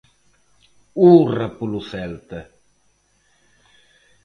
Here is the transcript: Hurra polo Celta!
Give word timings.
Hurra 1.01 1.47
polo 1.57 1.81
Celta! 1.91 2.41